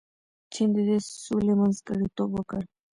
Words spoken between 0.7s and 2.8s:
د دې سولې منځګړیتوب وکړ.